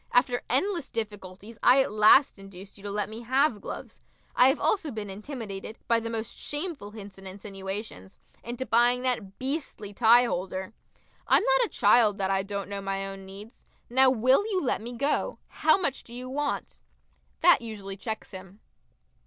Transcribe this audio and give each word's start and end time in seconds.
After 0.11 0.41
endless 0.49 0.89
difficulties 0.89 1.59
I 1.61 1.79
at 1.83 1.91
last 1.91 2.39
induced 2.39 2.75
you 2.75 2.81
to 2.85 2.89
let 2.89 3.07
me 3.07 3.21
have 3.21 3.61
gloves. 3.61 4.01
I 4.35 4.47
have 4.47 4.59
also 4.59 4.89
been 4.89 5.11
intimidated, 5.11 5.77
by 5.87 5.99
the 5.99 6.09
most 6.09 6.35
shameful 6.35 6.89
hints 6.89 7.19
and 7.19 7.27
insinuations, 7.27 8.17
into 8.43 8.65
buying 8.65 9.03
that 9.03 9.37
beastly 9.37 9.93
tie 9.93 10.23
holder. 10.23 10.73
I'm 11.27 11.43
not 11.43 11.65
a 11.65 11.69
child 11.69 12.17
that 12.17 12.31
I 12.31 12.41
don't 12.41 12.67
know 12.67 12.81
my 12.81 13.05
own 13.05 13.27
needs. 13.27 13.63
Now 13.91 14.09
will 14.09 14.43
you 14.47 14.59
let 14.63 14.81
me 14.81 14.93
go? 14.93 15.37
How 15.49 15.77
much 15.77 16.01
do 16.03 16.15
you 16.15 16.27
want?" 16.27 16.79
That 17.41 17.61
usually 17.61 17.95
checks 17.95 18.31
him. 18.31 18.59